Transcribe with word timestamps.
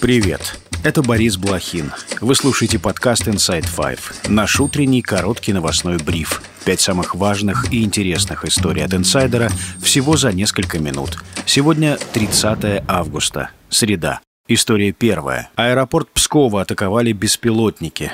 Привет! 0.00 0.60
Это 0.84 1.02
Борис 1.02 1.36
Блохин. 1.36 1.92
Вы 2.20 2.36
слушаете 2.36 2.78
подкаст 2.78 3.26
Inside 3.26 3.64
Five. 3.64 3.98
Наш 4.28 4.60
утренний 4.60 5.02
короткий 5.02 5.52
новостной 5.52 5.96
бриф. 5.96 6.40
Пять 6.64 6.80
самых 6.80 7.16
важных 7.16 7.72
и 7.72 7.82
интересных 7.82 8.44
историй 8.44 8.84
от 8.84 8.94
инсайдера 8.94 9.50
всего 9.82 10.16
за 10.16 10.32
несколько 10.32 10.78
минут. 10.78 11.18
Сегодня 11.46 11.98
30 12.12 12.84
августа. 12.86 13.50
Среда. 13.70 14.20
История 14.46 14.92
первая. 14.92 15.50
Аэропорт 15.56 16.08
Пскова 16.10 16.62
атаковали 16.62 17.10
беспилотники. 17.10 18.12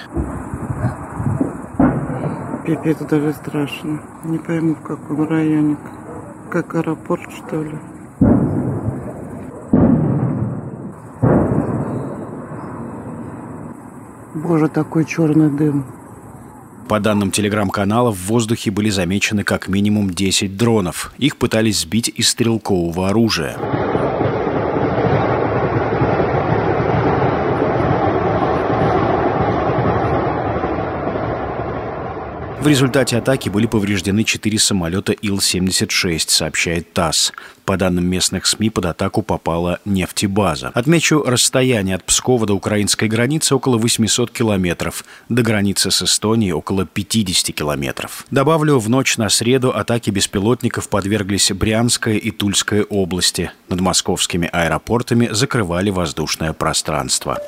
Пипец, 2.65 2.97
даже 3.11 3.35
страшно. 3.35 4.01
Не 4.25 4.39
пойму, 4.39 4.75
в 4.75 4.83
каком 4.83 5.29
районе. 5.29 5.77
Как 6.51 6.75
аэропорт, 6.75 7.31
что 7.47 7.63
ли? 7.63 7.79
Боже, 14.35 14.69
такой 14.69 15.05
черный 15.05 15.49
дым. 15.49 15.87
По 16.89 17.01
данным 17.01 17.31
телеграм-канала, 17.31 18.13
в 18.13 18.27
воздухе 18.27 18.71
были 18.71 18.91
замечены 18.91 19.45
как 19.45 19.69
минимум 19.69 20.11
10 20.11 20.57
дронов. 20.57 21.13
Их 21.19 21.37
пытались 21.37 21.81
сбить 21.81 22.13
из 22.15 22.29
стрелкового 22.29 23.09
оружия. 23.09 23.57
В 32.65 32.67
результате 32.67 33.19
атаки 33.19 33.51
были 33.51 33.67
повреждены 33.67 34.25
четыре 34.25 34.59
самолета 34.59 35.13
Ил-76, 35.13 36.31
сообщает 36.31 36.95
ТАСС. 36.95 37.35
По 37.67 37.77
данным 37.77 38.07
местных 38.07 38.47
СМИ, 38.47 38.71
под 38.71 38.87
атаку 38.87 39.21
попала 39.21 39.81
нефтебаза. 39.85 40.69
Отмечу, 40.69 41.23
расстояние 41.23 41.97
от 41.97 42.05
Пскова 42.05 42.47
до 42.47 42.55
украинской 42.55 43.07
границы 43.07 43.55
около 43.55 43.77
800 43.77 44.31
километров, 44.31 45.05
до 45.29 45.43
границы 45.43 45.91
с 45.91 46.03
Эстонией 46.03 46.53
около 46.53 46.87
50 46.87 47.55
километров. 47.55 48.25
Добавлю, 48.31 48.79
в 48.79 48.89
ночь 48.89 49.19
на 49.19 49.29
среду 49.29 49.71
атаки 49.71 50.09
беспилотников 50.09 50.89
подверглись 50.89 51.53
Брянская 51.53 52.17
и 52.17 52.31
Тульская 52.31 52.85
области. 52.85 53.51
Над 53.69 53.83
московскими 53.83 54.49
аэропортами 54.51 55.29
закрывали 55.31 55.91
воздушное 55.91 56.55
пространство. 56.55 57.39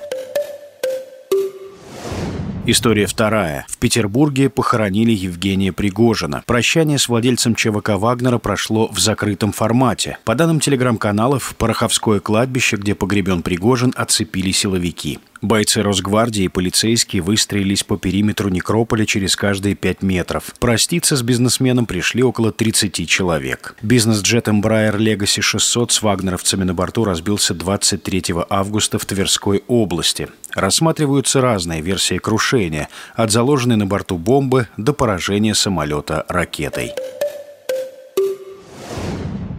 История 2.69 3.07
вторая. 3.07 3.65
В 3.69 3.79
Петербурге 3.79 4.51
похоронили 4.51 5.13
Евгения 5.13 5.73
Пригожина. 5.73 6.43
Прощание 6.47 6.99
с 6.99 7.09
владельцем 7.09 7.55
ЧВК 7.55 7.91
«Вагнера» 7.91 8.39
прошло 8.39 8.89
в 8.89 8.99
закрытом 8.99 9.53
формате. 9.53 10.19
По 10.25 10.35
данным 10.35 10.59
телеграм-каналов, 10.59 11.55
Пороховское 11.57 12.19
кладбище, 12.19 12.75
где 12.75 12.97
погребен 12.97 13.43
Пригожин, 13.43 13.93
оцепили 13.95 14.51
силовики. 14.51 15.21
Бойцы 15.43 15.83
Росгвардии 15.83 16.45
и 16.45 16.49
полицейские 16.49 17.23
выстроились 17.23 17.83
по 17.83 17.97
периметру 17.97 18.49
некрополя 18.49 19.05
через 19.05 19.37
каждые 19.37 19.75
пять 19.75 20.03
метров. 20.03 20.55
Проститься 20.59 21.17
с 21.17 21.23
бизнесменом 21.23 21.87
пришли 21.87 22.23
около 22.23 22.53
30 22.53 23.09
человек. 23.09 23.77
Бизнес-джет 23.83 24.49
Embraer 24.49 24.97
Legacy 24.97 25.41
600 25.41 25.93
с 25.93 26.03
вагнеровцами 26.03 26.65
на 26.65 26.75
борту 26.75 27.05
разбился 27.05 27.55
23 27.55 28.25
августа 28.49 28.99
в 28.99 29.05
Тверской 29.05 29.63
области. 29.69 30.29
Рассматриваются 30.55 31.41
разные 31.41 31.83
версии 31.83 32.19
крушения, 32.19 32.89
от 33.15 33.31
заложенной 33.31 33.77
на 33.77 33.87
борту 33.87 34.17
бомбы 34.17 34.69
до 34.77 34.93
поражения 34.93 35.55
самолета 35.55 36.25
ракетой. 36.29 36.93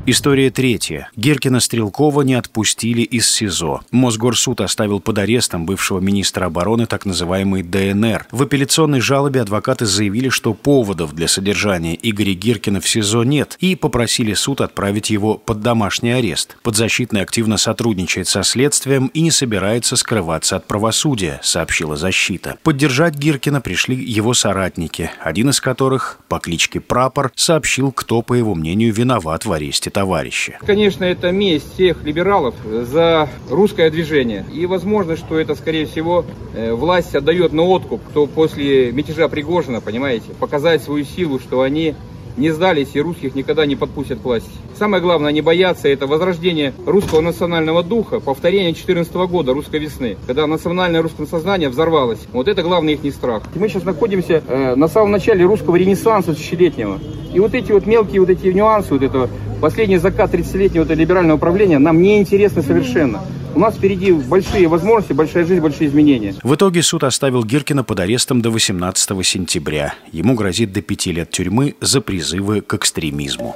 История 0.09 0.51
третья. 0.51 1.09
Геркина 1.17 1.59
Стрелкова 1.59 2.21
не 2.21 2.35
отпустили 2.35 3.01
из 3.01 3.29
СИЗО. 3.29 3.81
Мосгорсуд 3.91 4.61
оставил 4.61 5.01
под 5.01 5.17
арестом 5.17 5.65
бывшего 5.65 5.99
министра 5.99 6.45
обороны 6.45 6.85
так 6.85 7.05
называемый 7.05 7.61
ДНР. 7.61 8.25
В 8.31 8.43
апелляционной 8.43 9.01
жалобе 9.01 9.41
адвокаты 9.41 9.85
заявили, 9.85 10.29
что 10.29 10.53
поводов 10.53 11.13
для 11.13 11.27
содержания 11.27 11.99
Игоря 12.01 12.33
Гиркина 12.35 12.79
в 12.79 12.87
СИЗО 12.87 13.23
нет 13.23 13.57
и 13.59 13.75
попросили 13.75 14.33
суд 14.33 14.61
отправить 14.61 15.09
его 15.09 15.33
под 15.33 15.59
домашний 15.59 16.11
арест. 16.11 16.55
Подзащитный 16.63 17.19
активно 17.19 17.57
сотрудничает 17.57 18.29
со 18.29 18.43
следствием 18.43 19.07
и 19.07 19.19
не 19.19 19.31
собирается 19.31 19.97
скрываться 19.97 20.55
от 20.55 20.67
правосудия, 20.67 21.41
сообщила 21.43 21.97
защита. 21.97 22.55
Поддержать 22.63 23.15
Гиркина 23.15 23.59
пришли 23.59 23.97
его 23.97 24.33
соратники, 24.33 25.11
один 25.19 25.49
из 25.49 25.59
которых, 25.59 26.19
по 26.29 26.39
кличке 26.39 26.79
Прапор, 26.79 27.33
сообщил, 27.35 27.91
кто, 27.91 28.21
по 28.21 28.35
его 28.35 28.55
мнению, 28.55 28.93
виноват 28.93 29.43
в 29.43 29.51
аресте 29.51 29.91
товарища. 29.97 30.59
Конечно, 30.63 31.03
это 31.05 31.31
месть 31.31 31.73
всех 31.73 32.03
либералов 32.03 32.53
за 32.63 33.27
русское 33.49 33.89
движение. 33.89 34.45
И 34.53 34.67
возможно, 34.67 35.17
что 35.17 35.39
это, 35.39 35.55
скорее 35.55 35.87
всего, 35.87 36.23
э, 36.53 36.71
власть 36.71 37.15
отдает 37.15 37.51
на 37.51 37.63
откуп, 37.63 38.01
кто 38.09 38.27
после 38.27 38.91
мятежа 38.91 39.27
Пригожина, 39.27 39.81
понимаете, 39.81 40.33
показать 40.39 40.83
свою 40.83 41.03
силу, 41.03 41.39
что 41.39 41.61
они 41.61 41.95
не 42.37 42.51
сдались 42.51 42.89
и 42.93 43.01
русских 43.01 43.33
никогда 43.33 43.65
не 43.65 43.75
подпустят 43.75 44.19
к 44.19 44.23
власти. 44.23 44.51
Самое 44.77 45.01
главное, 45.01 45.29
они 45.29 45.41
боятся, 45.41 45.87
это 45.87 46.05
возрождение 46.05 46.73
русского 46.85 47.21
национального 47.21 47.81
духа, 47.81 48.19
повторение 48.19 48.73
2014 48.73 49.13
года, 49.27 49.53
русской 49.53 49.79
весны, 49.79 50.17
когда 50.27 50.45
национальное 50.45 51.01
русское 51.01 51.25
сознание 51.25 51.69
взорвалось. 51.69 52.19
Вот 52.33 52.47
это 52.47 52.61
главный 52.61 52.93
их 52.93 53.03
не 53.03 53.09
страх. 53.09 53.41
Мы 53.55 53.67
сейчас 53.67 53.83
находимся 53.83 54.43
э, 54.47 54.75
на 54.75 54.87
самом 54.87 55.09
начале 55.09 55.43
русского 55.43 55.75
ренессанса 55.75 56.35
тысячелетнего. 56.35 56.99
И 57.33 57.39
вот 57.39 57.55
эти 57.55 57.71
вот 57.71 57.87
мелкие 57.87 58.21
вот 58.21 58.29
эти 58.29 58.47
нюансы 58.47 58.93
вот 58.93 59.01
этого 59.01 59.29
Последний 59.59 59.97
закат 59.97 60.33
30-летнего 60.33 60.93
либерального 60.93 61.37
управления 61.37 61.79
нам 61.79 61.99
не 61.99 62.19
интересно 62.19 62.61
совершенно. 62.61 63.21
У 63.55 63.59
нас 63.59 63.75
впереди 63.75 64.11
большие 64.11 64.67
возможности, 64.67 65.13
большая 65.13 65.45
жизнь, 65.45 65.61
большие 65.61 65.87
изменения. 65.87 66.35
В 66.43 66.53
итоге 66.53 66.83
суд 66.83 67.03
оставил 67.03 67.43
Гиркина 67.43 67.83
под 67.83 67.99
арестом 67.99 68.39
до 68.43 68.51
18 68.51 69.25
сентября. 69.25 69.95
Ему 70.11 70.35
грозит 70.35 70.73
до 70.73 70.81
пяти 70.83 71.11
лет 71.11 71.31
тюрьмы 71.31 71.73
за 71.81 72.01
призывы 72.01 72.61
к 72.61 72.75
экстремизму. 72.75 73.55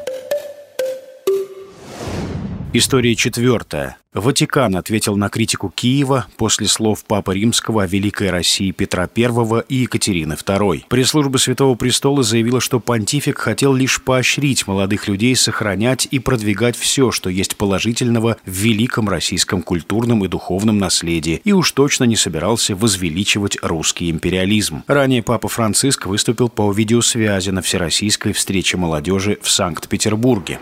История 2.74 3.16
четвертая. 3.16 3.98
Ватикан 4.14 4.78
ответил 4.78 5.18
на 5.18 5.28
критику 5.28 5.70
Киева 5.76 6.28
после 6.38 6.68
слов 6.68 7.04
Папы 7.04 7.34
Римского 7.34 7.84
о 7.84 7.88
Великой 7.88 8.30
России 8.30 8.72
Петра 8.72 9.10
I 9.14 9.64
и 9.68 9.76
Екатерины 9.76 10.34
II. 10.34 10.84
Пресс-служба 10.88 11.36
Святого 11.36 11.76
Престола 11.76 12.24
заявила, 12.24 12.62
что 12.62 12.80
понтифик 12.80 13.40
хотел 13.40 13.74
лишь 13.74 14.02
поощрить 14.02 14.68
молодых 14.68 15.10
людей 15.10 15.36
сохранять 15.36 16.08
и 16.12 16.20
продвигать 16.20 16.78
все, 16.78 17.12
что 17.12 17.30
есть 17.30 17.58
положительного 17.58 18.38
в 18.46 18.52
великом 18.52 19.10
российском 19.10 19.64
культурном 19.64 20.24
и 20.24 20.30
духовном 20.30 20.78
наследии, 20.78 21.42
и 21.44 21.52
уж 21.52 21.74
точно 21.74 22.06
не 22.06 22.16
собирался 22.16 22.74
возвеличивать 22.74 23.58
русский 23.62 24.10
империализм. 24.10 24.84
Ранее 24.88 25.24
Папа 25.24 25.50
Франциск 25.50 26.06
выступил 26.06 26.48
по 26.48 26.72
видеосвязи 26.72 27.50
на 27.50 27.62
Всероссийской 27.62 28.32
встрече 28.32 28.78
молодежи 28.78 29.40
в 29.42 29.50
Санкт-Петербурге. 29.50 30.62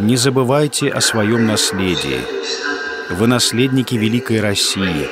Не 0.00 0.16
забывайте 0.16 0.88
о 0.88 1.02
своем 1.02 1.46
наследии. 1.46 2.20
Вы 3.10 3.26
наследники 3.26 3.96
Великой 3.96 4.40
России, 4.40 5.08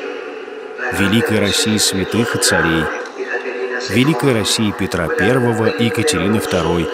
Великой 0.98 1.40
России 1.40 1.76
святых 1.76 2.34
и 2.34 2.38
царей, 2.38 2.84
Великой 3.90 4.32
России 4.32 4.72
Петра 4.78 5.06
I 5.06 5.76
и 5.78 5.84
Екатерины 5.84 6.36
II, 6.36 6.88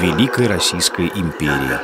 Великой 0.00 0.48
Российской 0.48 1.06
империи. 1.14 1.78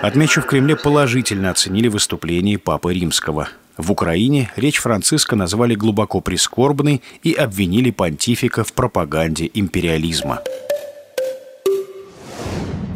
Отмечу, 0.00 0.40
в 0.40 0.46
Кремле 0.46 0.74
положительно 0.74 1.50
оценили 1.50 1.88
выступление 1.88 2.58
Папы 2.58 2.94
Римского– 2.94 3.50
в 3.80 3.92
Украине 3.92 4.52
речь 4.56 4.78
Франциска 4.78 5.36
назвали 5.36 5.74
глубоко 5.74 6.20
прискорбной 6.20 7.00
и 7.22 7.32
обвинили 7.32 7.90
понтифика 7.90 8.62
в 8.62 8.74
пропаганде 8.74 9.50
империализма. 9.54 10.40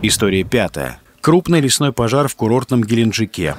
История 0.07 0.45
пятая. 0.45 1.01
Крупный 1.23 1.63
лесной 1.63 1.91
пожар 1.91 2.29
в 2.29 2.37
курортном 2.37 2.85
Геленджике. 2.85 3.57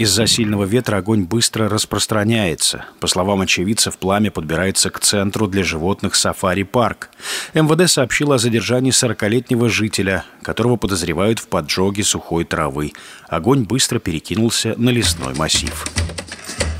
Из-за 0.00 0.26
сильного 0.26 0.64
ветра 0.64 0.96
огонь 0.96 1.24
быстро 1.24 1.68
распространяется. 1.68 2.86
По 3.00 3.06
словам 3.06 3.42
очевидцев, 3.42 3.98
пламя 3.98 4.30
подбирается 4.30 4.88
к 4.88 4.98
центру 4.98 5.46
для 5.46 5.62
животных 5.62 6.14
сафари-парк. 6.14 7.10
МВД 7.52 7.86
сообщило 7.86 8.36
о 8.36 8.38
задержании 8.38 8.92
40-летнего 8.92 9.68
жителя, 9.68 10.24
которого 10.40 10.76
подозревают 10.76 11.38
в 11.38 11.48
поджоге 11.48 12.02
сухой 12.02 12.44
травы. 12.44 12.94
Огонь 13.28 13.64
быстро 13.64 13.98
перекинулся 13.98 14.74
на 14.78 14.88
лесной 14.88 15.34
массив. 15.34 15.86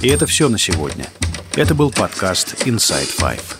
И 0.00 0.08
это 0.08 0.24
все 0.24 0.48
на 0.48 0.56
сегодня. 0.56 1.04
Это 1.56 1.74
был 1.74 1.90
подкаст 1.90 2.66
Inside 2.66 3.10
Five. 3.18 3.59